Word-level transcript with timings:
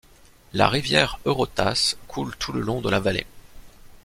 La 0.53 0.67
rivière 0.67 1.19
Eurotas 1.25 1.95
coule 2.07 2.35
tout 2.37 2.51
le 2.53 2.61
long 2.61 2.81
de 2.81 2.89
la 2.89 2.99
vallée. 2.99 3.27